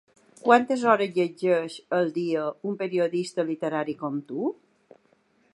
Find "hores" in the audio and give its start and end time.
0.91-1.11